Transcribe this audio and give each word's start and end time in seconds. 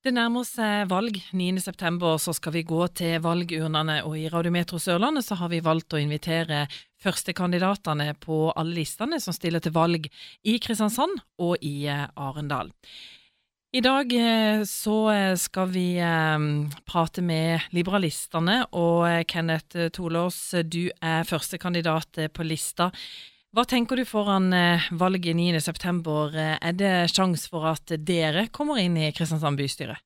Det 0.00 0.14
nærmer 0.16 0.46
seg 0.48 0.86
valg. 0.88 1.18
9.9 1.36 2.14
så 2.24 2.32
skal 2.32 2.54
vi 2.54 2.62
gå 2.64 2.80
til 2.96 3.18
valgurnene, 3.20 3.98
og 4.08 4.14
i 4.16 4.30
Radiometro 4.32 4.78
Sørlandet 4.80 5.26
så 5.26 5.36
har 5.36 5.50
vi 5.52 5.58
valgt 5.60 5.92
å 5.92 6.00
invitere 6.00 6.62
førstekandidatene 7.04 8.14
på 8.20 8.46
alle 8.56 8.78
listene 8.78 9.18
som 9.20 9.36
stiller 9.36 9.60
til 9.60 9.74
valg 9.76 10.08
i 10.40 10.54
Kristiansand 10.56 11.20
og 11.44 11.60
i 11.60 11.84
eh, 11.92 12.06
Arendal. 12.16 12.72
I 13.76 13.82
dag 13.84 14.14
eh, 14.16 14.62
så 14.64 14.96
eh, 15.12 15.34
skal 15.36 15.68
vi 15.76 15.84
prate 16.88 17.20
med 17.20 17.68
liberalistene, 17.76 18.62
og 18.72 19.04
Kenneth 19.28 19.90
Tolås, 19.92 20.40
du 20.64 20.86
er 20.96 21.28
førstekandidat 21.28 22.24
på 22.32 22.48
lista. 22.48 22.88
Hva 23.50 23.64
tenker 23.66 23.98
du 23.98 24.04
foran 24.06 24.52
eh, 24.54 24.84
valget 24.94 25.34
9.9? 25.34 26.36
Eh, 26.38 26.52
er 26.54 26.74
det 26.78 26.92
sjanse 27.10 27.50
for 27.50 27.66
at 27.72 27.90
dere 28.06 28.44
kommer 28.54 28.78
inn 28.78 28.94
i 28.94 29.08
Kristiansand 29.10 29.58
bystyre? 29.58 29.96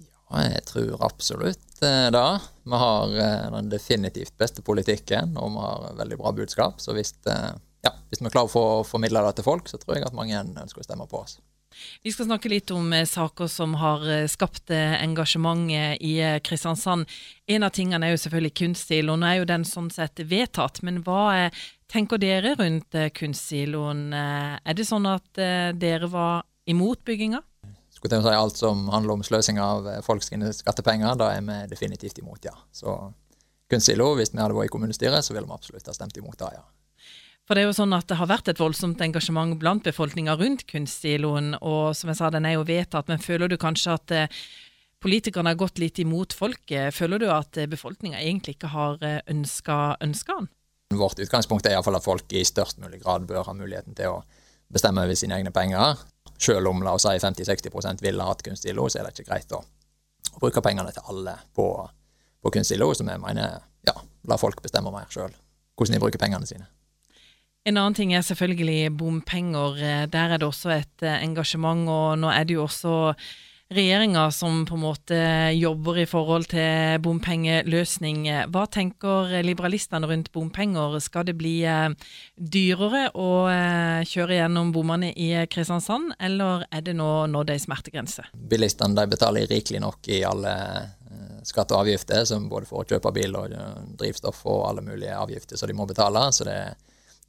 Ja, 0.00 0.44
jeg 0.46 0.62
tror 0.70 1.04
absolutt 1.04 1.84
eh, 1.84 2.08
det. 2.14 2.24
Vi 2.64 2.80
har 2.80 3.12
den 3.52 3.68
definitivt 3.68 4.32
beste 4.40 4.64
politikken, 4.64 5.36
og 5.36 5.52
vi 5.52 5.66
har 5.66 6.00
veldig 6.00 6.20
bra 6.22 6.32
budskap. 6.32 6.80
Så 6.80 6.96
hvis, 6.96 7.12
ja, 7.28 7.92
hvis 8.08 8.24
vi 8.24 8.32
klarer 8.32 8.48
å 8.48 8.54
få 8.54 8.66
formidle 8.88 9.20
det 9.26 9.36
til 9.36 9.48
folk, 9.50 9.68
så 9.68 9.76
tror 9.82 9.98
jeg 9.98 10.08
at 10.08 10.16
mange 10.16 10.40
ønsker 10.40 10.80
å 10.80 10.88
stemme 10.88 11.08
på 11.10 11.20
oss. 11.26 11.42
Vi 12.04 12.14
skal 12.14 12.28
snakke 12.28 12.50
litt 12.52 12.70
om 12.74 12.92
saker 12.92 13.50
som 13.50 13.76
har 13.80 14.04
skapt 14.30 14.70
engasjement 14.72 15.70
i 16.00 16.14
Kristiansand. 16.44 17.10
En 17.46 17.66
av 17.66 17.74
tingene 17.74 18.06
er 18.06 18.16
jo 18.16 18.22
selvfølgelig 18.24 18.56
kunstsiloen, 18.62 19.22
og 19.22 19.28
er 19.28 19.38
jo 19.40 19.48
den 19.50 19.68
sånn 19.68 19.90
sett 19.92 20.22
vedtatt. 20.28 20.82
Men 20.86 21.02
hva 21.06 21.22
er 21.44 21.62
tenker 21.92 22.20
dere 22.20 22.56
rundt 22.58 22.96
eh, 22.96 23.10
kunstsiloen? 23.14 24.10
Eh, 24.16 24.58
er 24.64 24.76
det 24.76 24.88
sånn 24.88 25.08
at 25.10 25.40
eh, 25.40 25.70
dere 25.76 26.08
var 26.12 26.44
imot 26.70 27.02
bygginga? 27.08 27.42
Skulle 27.92 28.16
til 28.16 28.22
å 28.22 28.26
si 28.26 28.36
Alt 28.36 28.60
som 28.60 28.86
handler 28.92 29.18
om 29.18 29.24
sløsing 29.26 29.60
av 29.62 29.88
folks 30.06 30.32
skattepenger, 30.58 31.18
da 31.18 31.34
er 31.36 31.44
vi 31.46 31.58
definitivt 31.70 32.18
imot, 32.22 32.44
ja. 32.48 32.54
Så 32.74 32.96
kunstsilo, 33.70 34.12
hvis 34.18 34.32
vi 34.32 34.40
hadde 34.40 34.56
vært 34.56 34.70
i 34.70 34.74
kommunestyret, 34.74 35.24
så 35.24 35.36
ville 35.36 35.46
vi 35.46 35.54
absolutt 35.54 35.86
ha 35.86 35.94
stemt 35.96 36.16
imot 36.18 36.38
det, 36.40 36.54
ja. 36.56 36.64
For 37.52 37.58
det 37.60 37.66
er 37.66 37.68
jo 37.68 37.76
sånn 37.76 37.92
at 37.92 38.06
det 38.08 38.16
har 38.16 38.28
vært 38.30 38.46
et 38.48 38.60
voldsomt 38.62 39.02
engasjement 39.04 39.58
blant 39.60 39.82
befolkninga 39.84 40.38
rundt 40.40 40.62
kunstsiloen, 40.70 41.50
og 41.60 41.90
som 41.92 42.08
jeg 42.08 42.16
sa, 42.16 42.30
den 42.32 42.46
er 42.48 42.54
jo 42.54 42.62
vedtatt, 42.64 43.10
men 43.12 43.20
føler 43.20 43.52
du 43.52 43.58
kanskje 43.60 43.92
at 43.92 44.14
politikerne 45.04 45.52
har 45.52 45.58
gått 45.60 45.82
litt 45.82 46.00
imot 46.00 46.32
folket? 46.32 46.96
Føler 46.96 47.20
du 47.20 47.26
at 47.28 47.60
befolkninga 47.68 48.22
egentlig 48.22 48.56
ikke 48.56 48.72
har 48.72 49.04
ønska 49.28 49.76
den? 50.00 50.48
Vårt 50.96 51.20
utgangspunkt 51.20 51.68
er 51.68 51.76
iallfall 51.76 52.00
at 52.00 52.08
folk 52.08 52.32
i 52.32 52.40
størst 52.40 52.80
mulig 52.80 53.04
grad 53.04 53.28
bør 53.28 53.44
ha 53.44 53.58
muligheten 53.60 54.00
til 54.00 54.16
å 54.16 54.18
bestemme 54.72 55.04
over 55.04 55.20
sine 55.20 55.36
egne 55.36 55.52
penger. 55.52 56.00
Selv 56.40 56.72
om 56.72 56.80
la 56.80 56.96
oss 56.96 57.04
si 57.04 57.20
50-60 57.20 58.00
ville 58.00 58.32
hatt 58.32 58.48
kunstig 58.48 58.72
lo, 58.80 58.88
så 58.88 59.02
er 59.02 59.10
det 59.10 59.18
ikke 59.18 59.28
greit 59.28 59.52
å, 59.52 59.60
bruke 60.40 60.64
pengene 60.64 60.96
til 60.96 61.04
alle 61.04 61.36
på, 61.52 61.68
på 62.40 62.56
kunstig 62.56 62.80
lo, 62.80 62.94
som 62.96 63.12
jeg 63.12 63.20
mener 63.20 63.60
ja, 63.84 64.00
la 64.24 64.40
folk 64.40 64.64
bestemme 64.64 64.88
mer 64.88 65.12
sjøl 65.12 65.36
hvordan 65.76 65.98
de 65.98 66.00
bruker 66.00 66.20
pengene 66.20 66.48
sine. 66.48 66.72
En 67.62 67.76
annen 67.78 67.94
ting 67.94 68.10
er 68.14 68.24
selvfølgelig 68.26 68.90
bompenger. 68.98 69.78
Der 70.10 70.34
er 70.34 70.40
det 70.40 70.48
også 70.48 70.72
et 70.80 71.06
eh, 71.06 71.22
engasjement, 71.22 71.86
og 71.86 72.18
nå 72.18 72.30
er 72.34 72.46
det 72.48 72.56
jo 72.56 72.64
også 72.66 73.14
regjeringa 73.72 74.30
som 74.34 74.64
på 74.66 74.76
en 74.76 74.82
måte 74.82 75.18
jobber 75.56 76.02
i 76.02 76.06
forhold 76.08 76.48
til 76.52 76.98
bompengeløsning. 77.04 78.24
Hva 78.52 78.64
tenker 78.72 79.32
liberalistene 79.44 80.08
rundt 80.08 80.32
bompenger? 80.34 80.98
Skal 81.02 81.26
det 81.28 81.36
bli 81.38 81.54
eh, 81.68 81.88
dyrere 82.36 83.08
å 83.14 83.30
eh, 83.52 84.02
kjøre 84.08 84.40
gjennom 84.40 84.72
bommene 84.74 85.12
i 85.12 85.30
Kristiansand, 85.50 86.16
eller 86.20 86.66
er 86.70 86.84
det 86.86 86.96
nå 86.98 87.10
nådd 87.32 87.54
ei 87.54 87.60
smertegrense? 87.62 88.28
Bilistene 88.34 88.98
de 88.98 89.08
betaler 89.14 89.50
rikelig 89.50 89.82
nok 89.84 90.12
i 90.12 90.22
alle 90.28 90.54
eh, 90.82 91.42
skatter 91.48 91.78
og 91.78 91.86
avgifter, 91.86 92.24
som 92.28 92.48
både 92.52 92.68
for 92.70 92.82
å 92.82 92.88
kjøpe 92.88 93.14
bil 93.16 93.38
og 93.38 93.56
drivstoff 94.00 94.44
og 94.46 94.66
alle 94.70 94.84
mulige 94.86 95.16
avgifter 95.18 95.60
som 95.60 95.70
de 95.70 95.78
må 95.78 95.88
betale, 95.88 96.28
så 96.34 96.48
det 96.48 96.58
er 96.66 96.80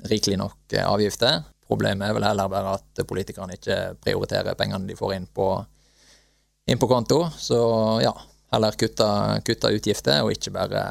rikelig 0.10 0.38
nok 0.42 0.76
avgifter. 0.84 1.44
Problemet 1.68 2.10
er 2.10 2.18
vel 2.18 2.26
heller 2.28 2.52
bare 2.52 2.76
at 2.78 3.04
politikerne 3.08 3.56
ikke 3.58 3.78
prioriterer 4.04 4.58
pengene 4.60 4.90
de 4.90 4.98
får 5.00 5.16
inn 5.16 5.30
på 5.32 5.48
inn 6.66 6.80
på 6.80 6.88
konto. 6.88 7.30
Så 7.38 7.60
ja, 8.04 8.14
heller 8.52 8.72
kutte, 8.72 9.08
kutte 9.46 9.72
utgifter, 9.76 10.24
og 10.24 10.34
ikke 10.34 10.54
bare 10.56 10.84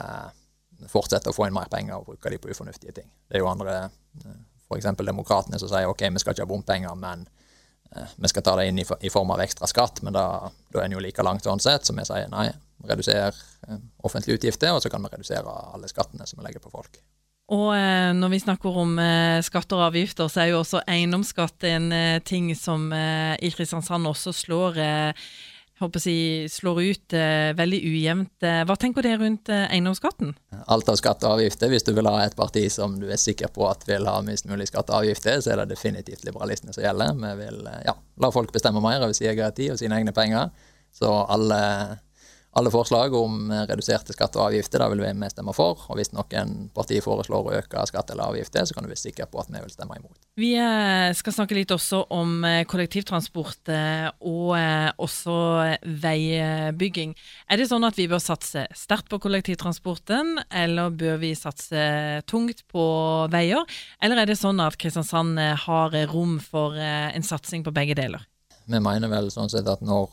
fortsette 0.91 1.31
å 1.31 1.37
få 1.37 1.47
inn 1.49 1.57
mer 1.57 1.71
penger 1.73 2.01
og 2.01 2.11
bruke 2.11 2.33
de 2.33 2.41
på 2.43 2.51
ufornuftige 2.51 2.97
ting. 2.97 3.09
Det 3.29 3.39
er 3.39 3.45
jo 3.45 3.51
andre, 3.51 3.87
f.eks. 4.67 4.91
demokratene, 4.99 5.61
som 5.61 5.71
sier 5.71 5.91
ok, 5.91 6.09
vi 6.11 6.23
skal 6.23 6.35
ikke 6.35 6.47
ha 6.47 6.51
bompenger, 6.51 6.99
men 6.99 7.25
eh, 7.95 8.17
vi 8.19 8.33
skal 8.33 8.45
ta 8.45 8.57
det 8.59 8.67
inn 8.69 8.83
i, 8.83 9.13
form 9.13 9.33
av 9.33 9.45
ekstra 9.45 9.71
skatt. 9.71 10.03
Men 10.03 10.17
da, 10.17 10.27
da 10.75 10.83
er 10.83 10.91
en 10.91 10.99
jo 10.99 11.05
like 11.05 11.25
langt 11.25 11.47
sånn 11.47 11.63
sett, 11.63 11.87
så 11.87 11.97
vi 11.97 12.07
sier 12.09 12.29
nei, 12.35 12.49
reduser 12.89 13.31
eh, 13.31 13.81
offentlige 14.05 14.41
utgifter, 14.41 14.75
og 14.75 14.83
så 14.85 14.93
kan 14.93 15.05
vi 15.07 15.15
redusere 15.15 15.59
alle 15.73 15.91
skattene 15.91 16.27
som 16.29 16.43
vi 16.43 16.49
legger 16.49 16.65
på 16.65 16.75
folk. 16.75 17.01
Og 17.53 17.73
eh, 17.75 18.13
når 18.17 18.31
vi 18.33 18.43
snakker 18.45 18.77
om 18.83 18.99
eh, 19.03 19.43
skatter 19.45 19.81
og 19.81 19.89
avgifter, 19.91 20.29
så 20.31 20.45
er 20.45 20.53
jo 20.53 20.61
også 20.63 20.85
eiendomsskatt 20.87 21.67
en 21.69 21.89
eh, 21.93 22.21
ting 22.25 22.53
som 22.57 22.93
i 22.93 23.51
Kristiansand 23.53 24.07
også 24.09 24.33
slår 24.37 24.79
jeg, 25.83 26.49
slår 26.51 26.81
ut 26.83 27.15
eh, 27.17 27.51
veldig 27.59 27.81
ujevnt. 27.83 28.45
Hva 28.67 28.77
tenker 28.79 29.03
dere 29.03 29.19
rundt 29.23 29.49
eh, 29.51 29.67
eiendomsskatten? 29.73 30.35
Alt 30.71 30.89
av 30.89 30.99
skatt 31.01 31.25
og 31.25 31.39
avgifter. 31.39 31.73
Hvis 31.73 31.83
du 31.83 31.93
vil 31.97 32.07
ha 32.07 32.23
et 32.25 32.37
parti 32.37 32.69
som 32.71 32.99
du 33.01 33.09
er 33.11 33.21
sikker 33.21 33.51
på 33.51 33.67
at 33.69 33.83
vil 33.89 34.07
ha 34.07 34.21
minst 34.23 34.47
mulig 34.47 34.69
skatt 34.71 34.91
og 34.93 35.03
avgifter, 35.03 35.41
så 35.43 35.53
er 35.53 35.63
det 35.63 35.73
definitivt 35.75 36.25
liberalistene 36.25 36.73
som 36.73 36.85
gjelder. 36.85 37.19
Vi 37.19 37.35
vil 37.43 37.67
ja, 37.87 37.97
la 38.23 38.31
folk 38.31 38.53
bestemme 38.55 38.83
mer 38.85 39.03
over 39.03 39.13
sin 39.17 39.33
egen 39.33 39.59
tid 39.59 39.75
og 39.75 39.83
sine 39.83 39.99
egne 39.99 40.15
penger. 40.15 40.53
Så 40.93 41.09
alle 41.09 41.61
alle 42.53 42.71
forslag 42.71 43.15
om 43.17 43.49
reduserte 43.69 44.13
skatter 44.13 44.41
og 44.41 44.51
avgifter, 44.51 44.83
da 44.83 44.89
vil 44.93 45.01
vi 45.01 45.29
stemme 45.33 45.55
for. 45.57 45.87
Og 45.89 45.97
hvis 45.97 46.13
noen 46.13 46.67
partier 46.77 47.05
foreslår 47.05 47.49
å 47.49 47.55
øke 47.63 47.85
skatt 47.89 48.13
eller 48.13 48.29
avgifter, 48.29 48.67
så 48.69 48.77
kan 48.77 48.85
du 48.85 48.91
være 48.91 49.01
sikker 49.01 49.31
på 49.33 49.41
at 49.41 49.49
vi 49.49 49.63
vil 49.63 49.73
stemme 49.73 49.97
imot. 49.97 50.19
Vi 50.37 50.51
eh, 50.61 51.13
skal 51.17 51.37
snakke 51.37 51.57
litt 51.57 51.73
også 51.73 52.03
om 52.13 52.45
eh, 52.49 52.63
kollektivtransport 52.69 53.73
eh, 53.73 54.09
og 54.29 54.53
også 55.01 55.37
veibygging. 56.05 57.17
Er 57.49 57.61
det 57.61 57.71
sånn 57.71 57.89
at 57.89 57.97
vi 58.01 58.09
bør 58.11 58.21
satse 58.23 58.67
sterkt 58.77 59.09
på 59.13 59.21
kollektivtransporten, 59.25 60.39
eller 60.53 60.93
bør 60.93 61.21
vi 61.25 61.33
satse 61.39 62.23
tungt 62.29 62.67
på 62.73 62.85
veier? 63.33 63.65
Eller 64.05 64.23
er 64.23 64.29
det 64.33 64.41
sånn 64.41 64.61
at 64.61 64.77
Kristiansand 64.81 65.41
har 65.67 65.97
rom 66.13 66.37
for 66.43 66.77
en 66.77 67.25
satsing 67.27 67.65
på 67.65 67.73
begge 67.75 67.97
deler? 67.99 68.29
Vi 68.69 68.79
mener 68.81 69.11
vel 69.11 69.33
sånn 69.33 69.51
sett 69.51 69.69
at 69.69 69.83
når 69.85 70.13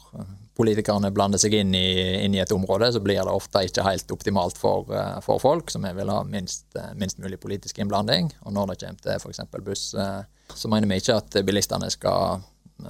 politikerne 0.59 1.12
blander 1.16 1.40
seg 1.40 1.56
inn 1.56 1.72
i, 1.78 1.88
inn 2.20 2.36
i, 2.36 2.42
et 2.44 2.52
område, 2.52 2.92
så 2.92 3.00
blir 3.03 3.22
det 3.22 3.31
ofte 3.31 3.64
ikke 3.68 3.86
helt 3.88 4.12
optimalt 4.12 4.59
for, 4.59 4.90
eh, 4.92 5.18
for 5.24 5.40
folk, 5.40 5.72
som 5.72 5.88
vil 5.88 6.12
ha 6.12 6.20
minst, 6.28 6.68
eh, 6.75 6.92
minst, 7.00 7.20
mulig 7.24 7.40
politisk 7.40 7.80
innblanding. 7.80 8.34
Og 8.44 8.56
når 8.56 8.74
det 8.74 8.80
kommer 8.84 9.06
til 9.06 9.16
f.eks. 9.16 9.44
buss, 9.64 9.94
eh, 9.96 10.24
så 10.56 10.72
mener 10.72 10.90
vi 10.90 11.00
ikke 11.00 11.19
at 11.22 11.40
bilistene 11.48 11.92
skal 11.94 12.44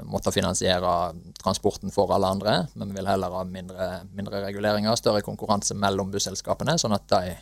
måtte 0.05 0.31
finansiere 0.33 1.13
transporten 1.41 1.89
for 1.93 2.11
alle 2.13 2.29
andre, 2.29 2.55
men 2.77 2.91
vi 2.91 2.99
vil 2.99 3.09
heller 3.09 3.33
ha 3.33 3.43
mindre, 3.45 3.87
mindre 4.13 4.43
reguleringer, 4.43 4.97
større 4.97 5.23
konkurranse 5.25 5.73
mellom 5.73 6.11
busselskapene, 6.13 6.77
sånn 6.77 6.93
at 6.93 7.07
de 7.09 7.37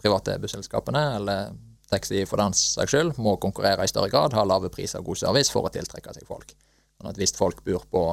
private 0.00 0.38
busselskapene, 0.40 1.02
eller 1.18 1.52
taxi 1.90 2.24
for 2.28 2.40
den 2.40 2.56
saks 2.56 2.94
skyld, 2.94 3.18
må 3.20 3.36
konkurrere 3.40 3.84
i 3.84 3.90
større 3.90 4.08
grad, 4.12 4.36
ha 4.36 4.44
lave 4.48 4.72
priser 4.72 5.02
og 5.02 5.10
god 5.12 5.20
service 5.24 5.52
for 5.52 5.68
å 5.68 5.72
tiltrekke 5.72 6.14
seg 6.16 6.28
folk. 6.28 6.54
Sånn 6.98 7.12
at 7.12 7.20
hvis 7.20 7.36
folk 7.36 7.60
bor 7.66 7.84
på 7.92 8.04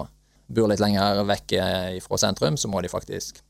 bor 0.47 0.69
litt 0.69 0.83
lenger 0.83 1.23
vekk 1.25 1.57
eh, 1.59 1.97
fra 2.03 2.19
sentrum, 2.22 2.57
så 2.57 2.69
må 2.72 2.81
de 2.81 2.91
faktisk 2.91 3.41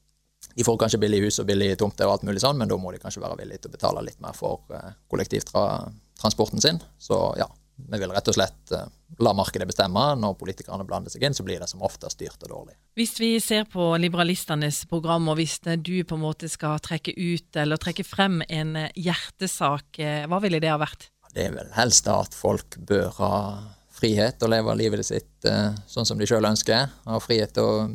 De 0.56 0.64
får 0.64 0.78
kanskje 0.80 1.00
billig 1.02 1.24
hus 1.26 1.40
og 1.42 1.48
billig 1.50 1.74
tomter 1.80 2.08
og 2.08 2.16
alt 2.16 2.26
mulig 2.28 2.40
sånn, 2.44 2.58
men 2.60 2.70
da 2.70 2.78
må 2.80 2.92
de 2.94 3.02
kanskje 3.02 3.24
være 3.24 3.40
villige 3.42 3.64
til 3.64 3.72
å 3.72 3.76
betale 3.76 4.04
litt 4.06 4.22
mer 4.24 4.36
for 4.38 4.62
eh, 4.72 4.94
kollektivtransporten 5.12 6.62
sin. 6.64 6.80
Så 7.02 7.18
ja, 7.40 7.48
vi 7.76 8.00
vil 8.00 8.14
rett 8.14 8.30
og 8.30 8.38
slett 8.38 8.76
eh, 8.78 8.86
la 9.26 9.34
markedet 9.36 9.68
bestemme. 9.68 10.04
Når 10.22 10.38
politikerne 10.40 10.86
blander 10.88 11.12
seg 11.12 11.26
inn, 11.26 11.36
så 11.36 11.44
blir 11.44 11.60
det 11.60 11.68
som 11.72 11.84
oftest 11.84 12.22
dyrt 12.22 12.46
og 12.46 12.54
dårlig. 12.54 12.78
Hvis 12.96 13.18
vi 13.20 13.34
ser 13.44 13.66
på 13.68 13.90
liberalistenes 14.00 14.86
program, 14.92 15.28
og 15.34 15.42
hvis 15.42 15.58
du 15.66 15.98
på 16.08 16.16
en 16.16 16.24
måte 16.24 16.52
skal 16.52 16.80
trekke 16.84 17.18
ut 17.18 17.60
eller 17.60 17.82
trekke 17.82 18.06
frem 18.08 18.40
en 18.46 18.78
hjertesak, 18.94 20.00
hva 20.30 20.44
ville 20.46 20.62
det 20.64 20.72
ha 20.72 20.80
vært? 20.80 21.10
Det 21.36 21.50
er 21.50 21.58
vel 21.58 21.74
helst 21.76 22.08
at 22.08 22.38
folk 22.38 22.78
bør 22.88 23.10
ha 23.18 23.34
frihet 23.96 24.40
til 24.40 24.50
å 24.50 24.52
leve 24.52 24.76
livet 24.78 25.06
sitt 25.08 25.48
eh, 25.48 25.76
sånn 25.88 26.08
som 26.08 26.20
de 26.20 26.28
sjøl 26.30 26.48
ønsker. 26.48 26.90
Ha 27.06 27.20
frihet 27.24 27.54
til 27.56 27.68
å 27.68 27.86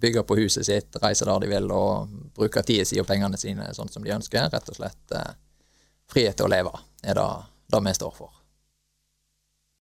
bygge 0.00 0.24
på 0.26 0.38
huset 0.40 0.66
sitt, 0.68 1.00
reise 1.02 1.28
der 1.28 1.42
de 1.44 1.50
vil 1.52 1.68
og 1.74 2.14
bruke 2.36 2.64
tida 2.66 2.86
si 2.88 3.00
og 3.00 3.08
pengene 3.08 3.40
sine 3.40 3.68
sånn 3.76 3.92
som 3.92 4.04
de 4.04 4.14
ønsker. 4.14 4.48
Rett 4.52 4.72
og 4.72 4.78
slett 4.78 5.16
eh, 5.16 5.34
frihet 6.10 6.38
til 6.38 6.48
å 6.48 6.54
leve 6.54 6.72
er 7.04 7.20
det, 7.20 7.28
vi 7.84 7.94
står 7.96 8.16
for. 8.16 8.43